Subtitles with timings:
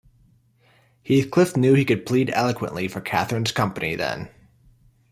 [1.07, 4.29] Heathcliff knew he could plead eloquently for Catherine’s company, then.